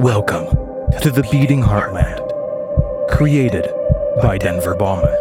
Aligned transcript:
Welcome 0.00 0.46
to 1.00 1.10
the 1.10 1.26
Beating 1.32 1.62
Heartland, 1.62 2.20
created 3.08 3.66
by 4.20 4.36
Denver 4.36 4.74
Bauman. 4.74 5.14